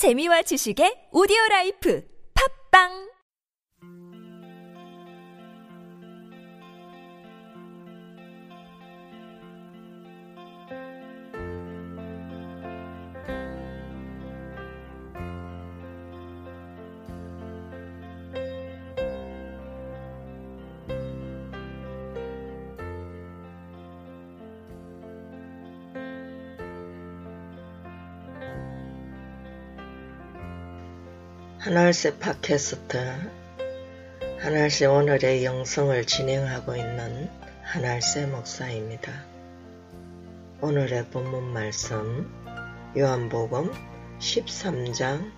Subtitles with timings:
[0.00, 2.00] 재미와 지식의 오디오 라이프.
[2.32, 3.09] 팝빵
[31.60, 32.96] 하늘새 팟캐스트
[34.40, 37.28] 하늘새 오늘의 영성을 진행하고 있는
[37.62, 39.12] 하늘새 목사입니다.
[40.62, 42.32] 오늘의 본문 말씀
[42.96, 43.74] 요한복음
[44.20, 45.30] 13장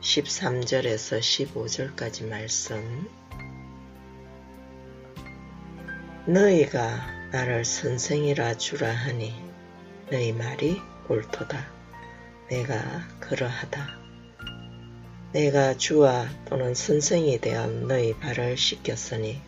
[0.00, 3.06] 13절에서 15절까지 말씀
[6.24, 9.34] 너희가 나를 선생이라 주라 하니
[10.10, 10.80] 너희 말이
[11.10, 11.66] 옳도다.
[12.48, 13.97] 내가 그러하다.
[15.32, 19.40] 내가 주와 또는 선생이 되어 너희 발을 씻겼으니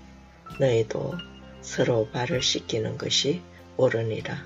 [0.58, 1.14] 너희도
[1.62, 3.42] 서로 발을 씻기는 것이
[3.78, 4.36] 옳으니라.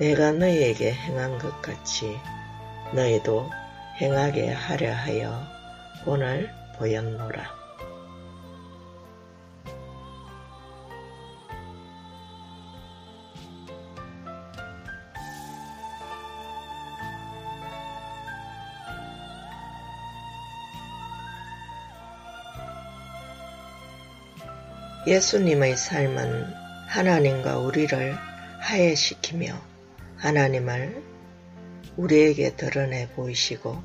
[0.00, 2.16] 내가 너희에게 행한 것 같이
[2.94, 3.48] 너희도
[4.00, 5.46] 행하게 하려 하여
[6.04, 7.57] 오늘 보였노라.
[25.08, 26.52] 예수님의 삶은
[26.86, 28.14] 하나님과 우리를
[28.60, 29.58] 하해시키며
[30.16, 31.02] 하나님을
[31.96, 33.82] 우리에게 드러내 보이시고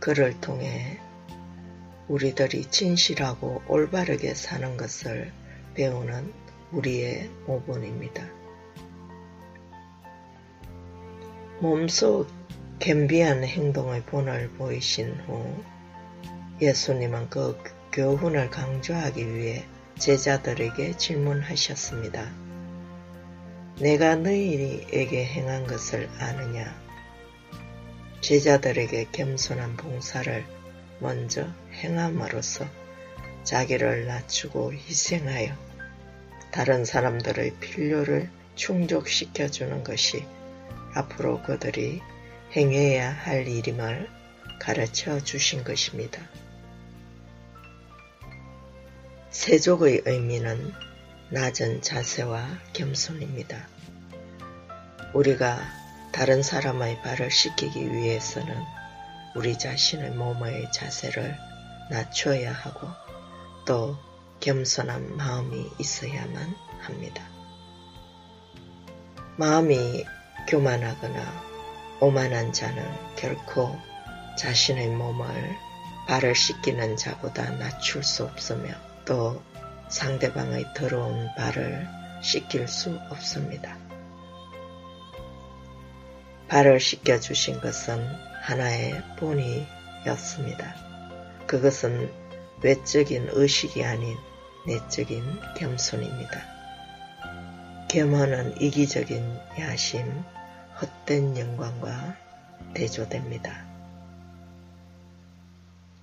[0.00, 0.98] 그를 통해
[2.08, 5.32] 우리들이 진실하고 올바르게 사는 것을
[5.72, 6.30] 배우는
[6.72, 8.22] 우리의 모본입니다.
[11.60, 12.26] 몸소
[12.80, 15.54] 겸비한 행동의 본을 보이신 후
[16.60, 17.58] 예수님은 그
[17.92, 19.64] 교훈을 강조하기 위해
[19.98, 22.30] 제자들에게 질문하셨습니다.
[23.80, 26.78] 내가 너희에게 행한 것을 아느냐?
[28.20, 30.44] 제자들에게 겸손한 봉사를
[30.98, 32.66] 먼저 행함으로써
[33.44, 35.54] 자기를 낮추고 희생하여
[36.52, 40.24] 다른 사람들의 필요를 충족시켜주는 것이
[40.94, 42.02] 앞으로 그들이
[42.54, 44.08] 행해야 할 일임을
[44.60, 46.20] 가르쳐 주신 것입니다.
[49.30, 50.72] 세족의 의미는
[51.30, 53.68] 낮은 자세와 겸손입니다.
[55.12, 55.58] 우리가
[56.12, 58.54] 다른 사람의 발을 씻기기 위해서는
[59.34, 61.36] 우리 자신의 몸의 자세를
[61.90, 62.88] 낮춰야 하고
[63.66, 63.96] 또
[64.40, 67.22] 겸손한 마음이 있어야만 합니다.
[69.36, 70.04] 마음이
[70.48, 71.44] 교만하거나
[72.00, 72.84] 오만한 자는
[73.16, 73.76] 결코
[74.38, 75.26] 자신의 몸을
[76.06, 79.40] 발을 씻기는 자보다 낮출 수 없으며 또
[79.88, 81.88] 상대방의 더러운 발을
[82.20, 83.78] 씻길 수 없습니다.
[86.48, 88.04] 발을 씻겨주신 것은
[88.42, 90.74] 하나의 본이였습니다.
[91.46, 92.12] 그것은
[92.62, 94.16] 외적인 의식이 아닌
[94.66, 95.22] 내적인
[95.56, 96.42] 겸손입니다.
[97.88, 100.24] 겸허는 이기적인 야심,
[100.80, 102.16] 헛된 영광과
[102.74, 103.64] 대조됩니다.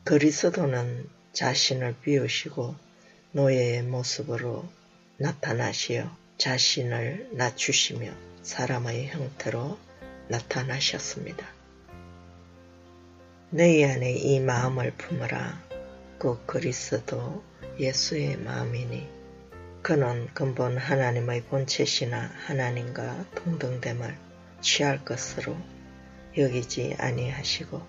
[0.06, 2.76] 그리스도는 자신을 비우시고
[3.36, 4.64] 노예의 모습으로
[5.18, 6.08] 나타나시어
[6.38, 8.12] 자신을 낮추시며
[8.44, 9.80] 사람의 형태로
[10.28, 11.48] 나타나셨습니다.
[13.50, 15.60] 너희 안에 이 마음을 품으라.
[16.20, 17.44] 그 그리스도
[17.80, 19.10] 예수의 마음이니
[19.82, 24.16] 그는 근본 하나님의 본체시나 하나님과 동등됨을
[24.62, 25.58] 취할 것으로
[26.38, 27.82] 여기지 아니하시고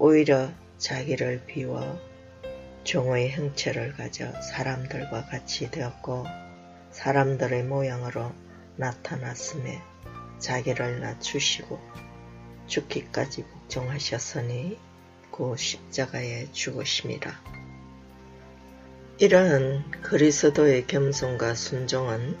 [0.00, 2.00] 오히려 자기를 비워
[2.84, 6.26] 종의 형체를 가져 사람들과 같이 되었고
[6.90, 8.32] 사람들의 모양으로
[8.76, 9.80] 나타났음에
[10.38, 11.78] 자기를 낮추시고
[12.66, 14.78] 죽기까지 복종하셨으니
[15.30, 17.32] 그 십자가에 죽으심이라.
[19.18, 22.36] 이러한 그리스도의 겸손과 순종은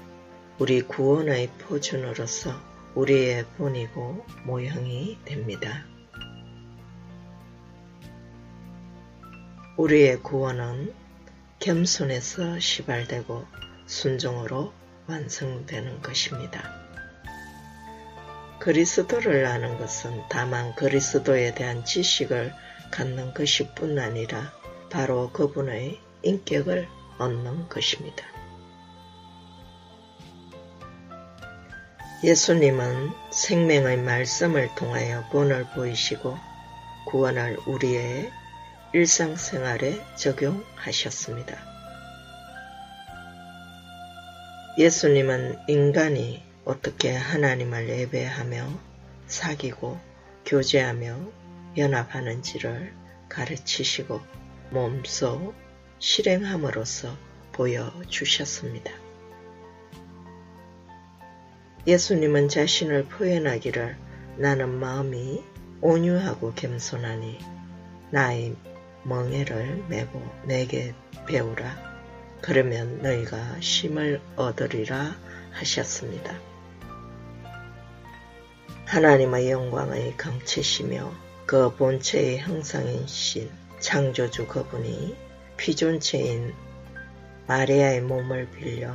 [0.58, 2.60] 우리 구원의 포준으로서
[2.94, 5.91] 우리의 본이고 모형이 됩니다.
[9.82, 10.94] 우리의 구원은
[11.58, 13.44] 겸손에서 시발되고
[13.86, 14.72] 순종으로
[15.08, 16.62] 완성되는 것입니다.
[18.60, 22.54] 그리스도를 아는 것은 다만 그리스도에 대한 지식을
[22.92, 24.52] 갖는 것이 뿐 아니라
[24.88, 26.86] 바로 그분의 인격을
[27.18, 28.24] 얻는 것입니다.
[32.22, 36.38] 예수님은 생명의 말씀을 통하여 본을 보이시고
[37.08, 38.30] 구원을 우리의
[38.94, 41.56] 일상생활에 적용하셨습니다.
[44.76, 48.68] 예수님은 인간이 어떻게 하나님을 예배하며
[49.26, 49.98] 사귀고
[50.44, 51.18] 교제하며
[51.78, 52.92] 연합하는지를
[53.30, 54.20] 가르치시고
[54.70, 55.54] 몸소
[55.98, 57.16] 실행함으로써
[57.52, 58.92] 보여주셨습니다.
[61.86, 63.96] 예수님은 자신을 표현하기를
[64.36, 65.42] 나는 마음이
[65.80, 67.38] 온유하고 겸손하니
[68.10, 68.54] 나의
[69.04, 70.94] 멍에를 메고 내게
[71.26, 71.92] 배우라.
[72.40, 75.16] 그러면 너희가 쉼을 얻으리라
[75.52, 76.34] 하셨습니다.
[78.86, 81.12] 하나님의 영광의 광채시며
[81.46, 83.50] 그 본체의 형상인 신
[83.80, 85.16] 창조주 그분이
[85.56, 86.54] 피조체인
[87.46, 88.92] 마리아의 몸을 빌려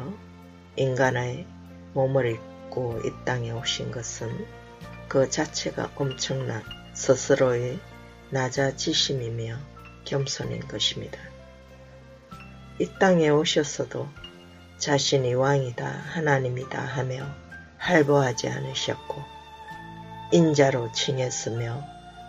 [0.76, 1.46] 인간의
[1.94, 4.46] 몸을 입고 이 땅에 오신 것은
[5.08, 6.62] 그 자체가 엄청난
[6.94, 7.80] 스스로의
[8.30, 9.58] 낮아지심이며
[10.08, 11.20] 겸손인 것입니다.
[12.80, 14.08] 이 땅에 오셨어도
[14.78, 17.28] 자신이 왕이다 하나님이다 하며
[17.78, 19.22] 할보하지 않으셨고
[20.32, 21.84] 인자로 칭했으며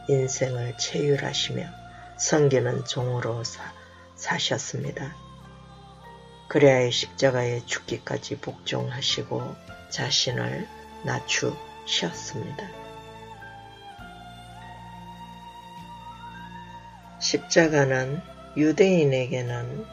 [0.09, 1.65] 인생을 체휼하시며
[2.19, 3.73] 성기는 종으로 사,
[4.17, 5.15] 사셨습니다.
[6.49, 9.55] 그래야 십자가에 죽기까지 복종하시고
[9.91, 10.67] 자신을
[11.05, 12.88] 낮추셨습니다.
[17.19, 18.21] 십자가는
[18.57, 19.85] 유대인에게는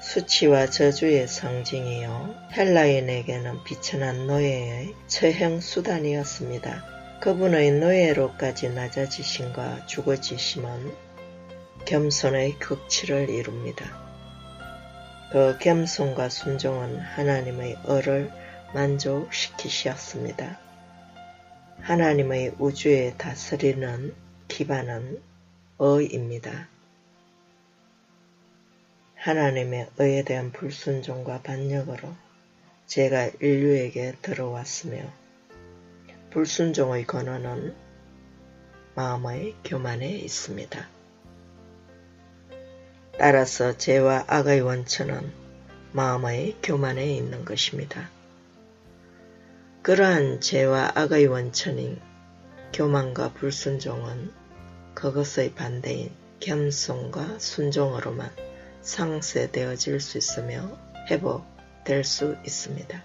[0.00, 7.18] 수치와 저주의 상징이요 헬라인에게는 비천한 노예의 처형 수단이었습니다.
[7.20, 10.92] 그분의 노예로까지 낮아지심과 죽어지심은
[11.86, 14.04] 겸손의 극치를 이룹니다.
[15.32, 18.30] 그 겸손과 순종은 하나님의 을을
[18.74, 20.58] 만족시키셨습니다.
[21.80, 24.14] 하나님의 우주에 다스리는
[24.48, 25.33] 기반은
[25.78, 26.68] 의입니다.
[29.16, 32.14] 하나님의 의에 대한 불순종과 반역으로
[32.86, 35.02] 제가 인류에게 들어왔으며
[36.30, 37.74] 불순종의 근원은
[38.94, 40.88] 마음의 교만에 있습니다.
[43.18, 45.32] 따라서 죄와 악의 원천은
[45.92, 48.10] 마음의 교만에 있는 것입니다.
[49.82, 52.00] 그러한 죄와 악의 원천인
[52.72, 54.43] 교만과 불순종은
[54.94, 56.10] 그것의 반대인
[56.40, 58.30] 겸손과 순종으로만
[58.82, 60.78] 상쇄되어질 수 있으며
[61.10, 63.02] 회복될 수 있습니다.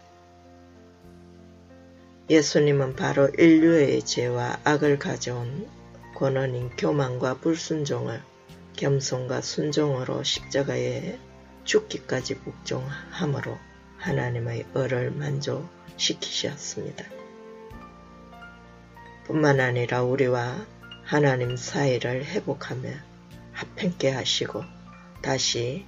[2.29, 5.67] 예수님은 바로 인류의 죄와 악을 가져온
[6.15, 8.21] 권원인 교만과 불순종을
[8.75, 11.17] 겸손과 순종으로 십자가에
[11.63, 13.57] 죽기까지 복종함으로
[13.97, 17.05] 하나님의 을을 만족시키셨습니다.
[19.25, 20.65] 뿐만 아니라 우리와
[21.09, 22.87] 하나님 사이를 회복하며
[23.53, 24.63] 합행케 하시고
[25.23, 25.83] 다시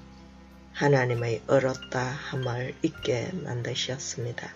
[0.74, 4.52] 하나님의 얼었다 함을 잊게 만드셨습니다.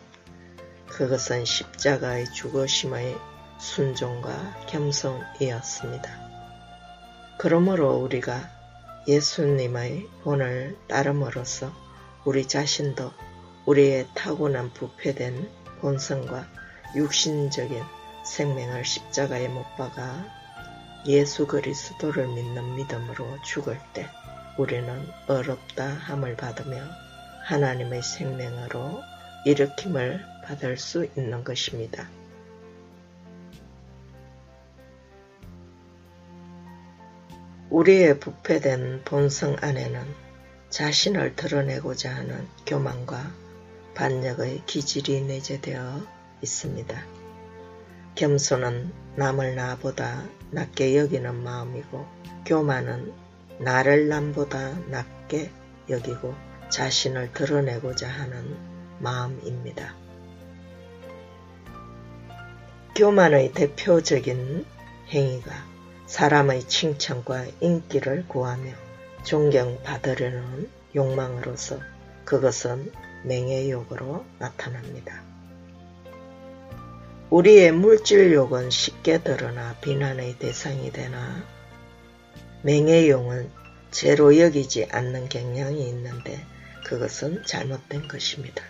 [0.87, 3.15] 그것은 십자가의 죽으심의
[3.59, 6.09] 순종과 겸손이었습니다.
[7.37, 8.49] 그러므로 우리가
[9.07, 11.71] 예수님의 본을 따름으로써
[12.25, 13.11] 우리 자신도
[13.67, 15.47] 우리의 타고난 부패된
[15.81, 16.47] 본성과
[16.95, 17.83] 육신적인
[18.23, 20.44] 생명을 십자가에 못 박아
[21.07, 24.07] 예수 그리스도를 믿는 믿음으로 죽을 때
[24.57, 26.81] 우리는 어렵다 함을 받으며
[27.43, 29.01] 하나님의 생명으로
[29.45, 32.07] 일으킴을 받을 수 있는 것입니다.
[37.69, 40.01] 우리의 부패된 본성 안에는
[40.69, 43.31] 자신을 드러내고자 하는 교만과
[43.93, 46.01] 반역의 기질이 내재되어
[46.41, 47.24] 있습니다.
[48.15, 52.05] 겸손은 남을 나보다 낮게 여기는 마음이고
[52.45, 53.13] 교만은
[53.59, 55.51] 나를 남보다 낮게
[55.89, 56.33] 여기고
[56.69, 58.55] 자신을 드러내고자 하는
[58.99, 59.95] 마음입니다.
[62.95, 64.65] 교만의 대표적인
[65.09, 65.51] 행위가
[66.05, 68.71] 사람의 칭찬과 인기를 구하며
[69.23, 71.79] 존경받으려는 욕망으로서
[72.23, 72.93] 그것은
[73.25, 75.34] 맹의욕으로 나타납니다.
[77.29, 81.43] 우리의 물질욕은 쉽게 드러나 비난의 대상이 되나
[82.61, 83.49] 맹의욕은
[83.91, 86.45] 죄로 여기지 않는 경향이 있는데
[86.85, 88.63] 그것은 잘못된 것입니다.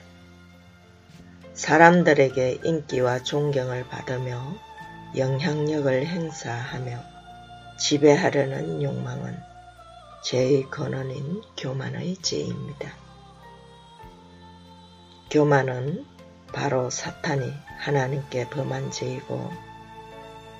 [1.54, 4.56] 사람들에게 인기와 존경을 받으며
[5.18, 7.00] 영향력을 행사하며
[7.78, 9.38] 지배하려는 욕망은
[10.24, 12.94] 죄의 근원인 교만의 죄입니다.
[15.30, 16.06] 교만은
[16.56, 19.52] 바로 사탄이 하나님께 범한 죄이고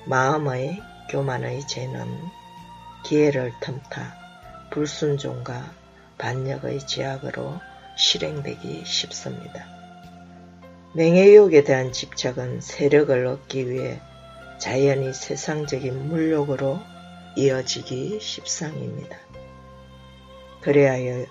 [0.04, 2.06] 마음의 교만의 죄는
[3.02, 4.14] 기회를 틈타
[4.70, 5.72] 불순종과
[6.18, 7.60] 반역의 제약으로
[7.96, 9.66] 실행되기 쉽습니다.
[10.94, 13.98] 명예욕에 대한 집착은 세력을 얻기 위해
[14.58, 16.78] 자연히 세상적인 물욕으로
[17.36, 19.16] 이어지기 십상입니다.
[20.60, 21.24] 그래하여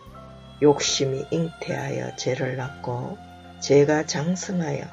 [0.63, 4.85] 욕심이 잉태하여 죄를 낳고 죄가 장성하여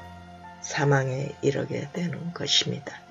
[0.61, 3.01] 사망에 이르게 되는 것입니다.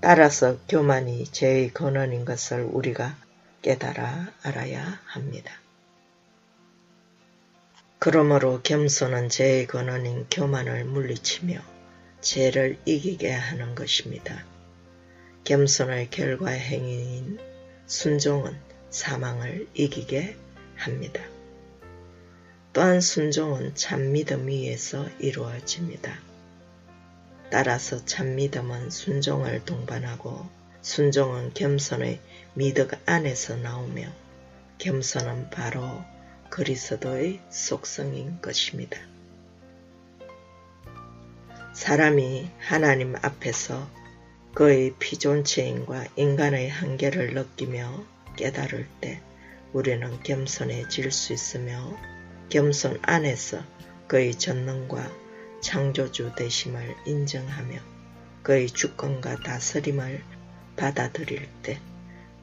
[0.00, 3.16] 따라서 교만이 죄의 근원인 것을 우리가
[3.62, 5.52] 깨달아 알아야 합니다.
[7.98, 11.58] 그러므로 겸손은 죄의 근원인 교만을 물리치며
[12.20, 14.44] 죄를 이기게 하는 것입니다.
[15.44, 17.38] 겸손의 결과 행위인
[17.86, 18.56] 순종은
[18.90, 20.36] 사망을 이기게
[20.76, 21.22] 합니다.
[22.76, 26.14] 또한 순종은 참 믿음 위에서 이루어집니다.
[27.50, 30.46] 따라서 참 믿음은 순종을 동반하고
[30.82, 32.20] 순종은 겸손의
[32.52, 34.12] 미덕 안에서 나오며
[34.76, 36.04] 겸손은 바로
[36.50, 38.98] 그리스도의 속성인 것입니다.
[41.72, 43.88] 사람이 하나님 앞에서
[44.52, 48.04] 그의 피존체인과 인간의 한계를 느끼며
[48.36, 49.22] 깨달을 때
[49.72, 52.15] 우리는 겸손해질 수 있으며
[52.48, 53.62] 겸손 안에서
[54.06, 55.10] 그의 전능과
[55.60, 57.78] 창조주 되심을 인정하며
[58.42, 60.22] 그의 주권과 다스림을
[60.76, 61.80] 받아들일 때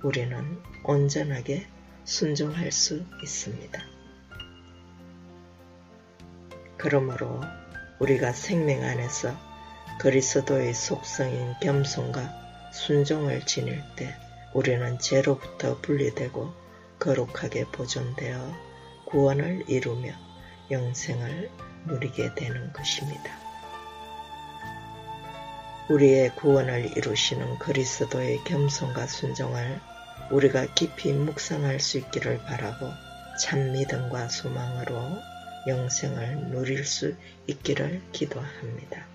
[0.01, 1.65] 우리는 온전하게
[2.03, 3.81] 순종할 수 있습니다.
[6.77, 7.39] 그러므로
[7.99, 9.33] 우리가 생명 안에서
[10.01, 14.13] 그리스도의 속성인 겸손과 순종을 지닐 때
[14.53, 16.51] 우리는 죄로부터 분리되고
[16.99, 18.72] 거룩하게 보존되어
[19.13, 20.11] 구원을 이루며
[20.71, 21.51] 영생을
[21.85, 23.37] 누리게 되는 것입니다.
[25.87, 29.79] 우리의 구원을 이루시는 그리스도의 겸손과 순종을
[30.31, 32.87] 우리가 깊이 묵상할 수 있기를 바라고
[33.39, 35.19] 참 믿음과 소망으로
[35.67, 37.13] 영생을 누릴 수
[37.45, 39.05] 있기를 기도합니다.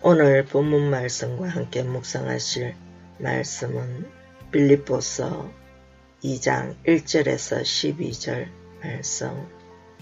[0.00, 2.74] 오늘 본문 말씀과 함께 묵상하실
[3.18, 4.10] 말씀은
[4.50, 5.61] 빌립보서
[6.22, 8.48] 2장 1절에서 12절
[8.80, 9.48] 말씀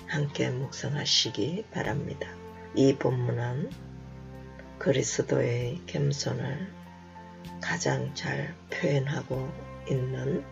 [0.07, 2.29] 함께 묵상하시기 바랍니다.
[2.75, 3.71] 이 본문은
[4.79, 6.71] 그리스도의 겸손을
[7.63, 9.51] 가장 잘 표현하고
[9.91, 10.45] 있는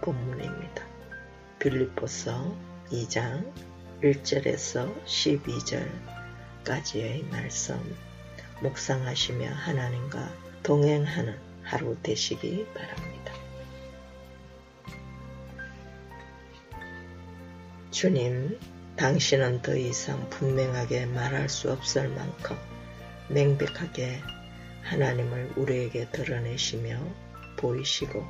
[0.00, 0.86] 본문입니다.
[1.58, 2.56] 빌립보서
[2.92, 3.52] 2장
[4.04, 5.04] 1절에서
[6.64, 7.74] 12절까지의 말씀
[8.62, 10.32] 묵상하시며 하나님과
[10.62, 13.07] 동행하는 하루 되시기 바랍니다.
[17.98, 18.60] 주님,
[18.94, 22.56] 당신은 더 이상 분명하게 말할 수 없을 만큼
[23.26, 24.20] 명백하게
[24.84, 26.96] 하나님을 우리에게 드러내시며
[27.56, 28.24] 보이시고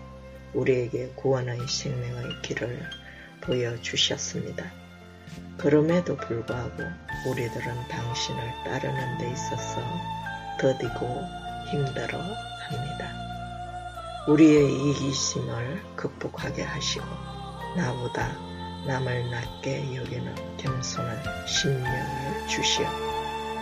[0.54, 2.80] 우리에게 구원의 생명의 길을
[3.42, 4.72] 보여주셨습니다.
[5.58, 6.84] 그럼에도 불구하고
[7.26, 9.82] 우리들은 당신을 따르는 데 있어서
[10.58, 11.20] 더디고
[11.70, 13.12] 힘들어 합니다.
[14.28, 17.04] 우리의 이기심을 극복하게 하시고
[17.76, 18.47] 나보다
[18.86, 22.88] 남을 낮게 여기는 겸손한 심령을 주시어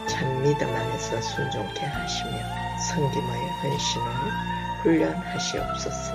[0.07, 2.33] 참 믿음 안에서 순종케 하시며
[2.89, 4.07] 성김의 헌신을
[4.83, 6.13] 훈련하시옵소서.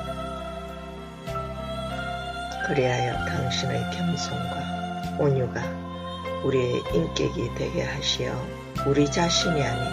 [2.68, 5.62] 그리하여 당신의 겸손과 온유가
[6.44, 8.34] 우리의 인격이 되게 하시어
[8.88, 9.84] 우리 자신이 아닌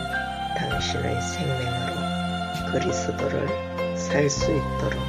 [0.57, 5.01] 당신의 생명으로 그리스도를 살 수 있도록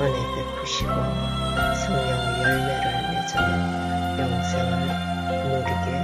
[0.00, 3.03] 은혜 베푸시고 성령의 열매를
[3.34, 4.86] 맺어 영생을
[5.28, 6.03] 누리게